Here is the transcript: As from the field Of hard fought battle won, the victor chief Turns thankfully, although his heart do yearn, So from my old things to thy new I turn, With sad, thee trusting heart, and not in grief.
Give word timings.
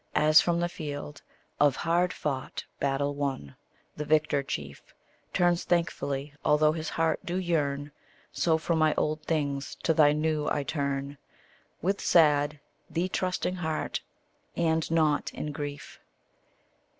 As 0.15 0.41
from 0.41 0.59
the 0.59 0.67
field 0.67 1.21
Of 1.59 1.75
hard 1.75 2.11
fought 2.11 2.65
battle 2.79 3.13
won, 3.13 3.55
the 3.95 4.03
victor 4.03 4.41
chief 4.41 4.81
Turns 5.31 5.63
thankfully, 5.63 6.33
although 6.43 6.71
his 6.71 6.89
heart 6.89 7.19
do 7.23 7.35
yearn, 7.35 7.91
So 8.31 8.57
from 8.57 8.79
my 8.79 8.95
old 8.95 9.21
things 9.21 9.75
to 9.83 9.93
thy 9.93 10.11
new 10.13 10.49
I 10.49 10.63
turn, 10.63 11.19
With 11.83 12.01
sad, 12.01 12.59
thee 12.89 13.09
trusting 13.09 13.57
heart, 13.57 14.01
and 14.55 14.89
not 14.89 15.31
in 15.35 15.51
grief. 15.51 15.99